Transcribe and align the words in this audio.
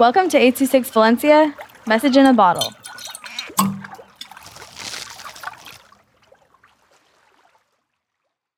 Welcome 0.00 0.30
to 0.30 0.38
826 0.38 0.88
Valencia, 0.92 1.54
message 1.86 2.16
in 2.16 2.24
a 2.24 2.32
bottle. 2.32 2.72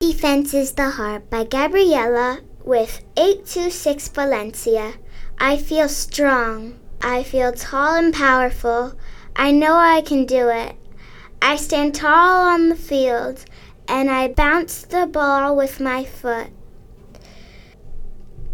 Defense 0.00 0.52
is 0.52 0.72
the 0.72 0.90
Heart 0.90 1.30
by 1.30 1.44
Gabriella 1.44 2.40
with 2.64 3.04
826 3.16 4.08
Valencia. 4.08 4.94
I 5.38 5.58
feel 5.58 5.88
strong. 5.88 6.80
I 7.00 7.22
feel 7.22 7.52
tall 7.52 7.94
and 7.94 8.12
powerful. 8.12 8.98
I 9.36 9.52
know 9.52 9.76
I 9.76 10.00
can 10.00 10.26
do 10.26 10.48
it. 10.48 10.74
I 11.40 11.54
stand 11.54 11.94
tall 11.94 12.48
on 12.48 12.68
the 12.68 12.74
field 12.74 13.44
and 13.86 14.10
I 14.10 14.26
bounce 14.26 14.82
the 14.82 15.06
ball 15.06 15.54
with 15.54 15.78
my 15.78 16.02
foot. 16.02 16.48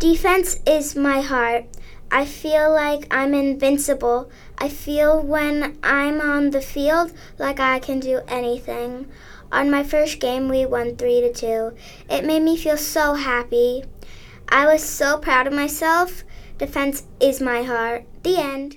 Defense 0.00 0.58
is 0.66 0.96
my 0.96 1.20
heart. 1.20 1.66
I 2.14 2.26
feel 2.26 2.70
like 2.70 3.06
I'm 3.10 3.32
invincible. 3.32 4.30
I 4.58 4.68
feel 4.68 5.22
when 5.22 5.78
I'm 5.82 6.20
on 6.20 6.50
the 6.50 6.60
field 6.60 7.10
like 7.38 7.58
I 7.58 7.78
can 7.78 8.00
do 8.00 8.20
anything. 8.28 9.10
On 9.50 9.70
my 9.70 9.82
first 9.82 10.20
game, 10.20 10.48
we 10.48 10.66
won 10.66 10.94
3 10.96 11.22
to 11.22 11.32
2. 11.32 11.72
It 12.10 12.26
made 12.26 12.42
me 12.42 12.58
feel 12.58 12.76
so 12.76 13.14
happy. 13.14 13.84
I 14.50 14.66
was 14.66 14.84
so 14.84 15.16
proud 15.16 15.46
of 15.46 15.54
myself. 15.54 16.22
Defense 16.58 17.04
is 17.18 17.40
my 17.40 17.62
heart. 17.62 18.04
The 18.22 18.36
end. 18.36 18.76